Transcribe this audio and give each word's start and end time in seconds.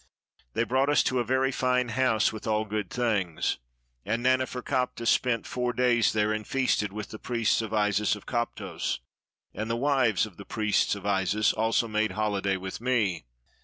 They 0.53 0.63
brought 0.63 0.89
us 0.89 1.03
to 1.03 1.19
a 1.19 1.23
very 1.23 1.51
fine 1.51 1.89
house, 1.89 2.33
with 2.33 2.47
all 2.47 2.65
good 2.65 2.89
things; 2.89 3.59
and 4.03 4.23
Naneferkaptah 4.25 5.05
spent 5.05 5.45
four 5.45 5.73
days 5.73 6.11
there 6.13 6.33
and 6.33 6.47
feasted 6.47 6.91
with 6.91 7.09
the 7.09 7.19
priests 7.19 7.61
of 7.61 7.71
Isis 7.71 8.15
of 8.15 8.25
Koptos, 8.25 8.97
and 9.53 9.69
the 9.69 9.75
wives 9.77 10.25
of 10.25 10.37
the 10.37 10.43
priests 10.45 10.95
of 10.95 11.05
Isis 11.05 11.53
also 11.53 11.87
made 11.87 12.13
holiday 12.13 12.57
with 12.57 12.81
me. 12.81 13.25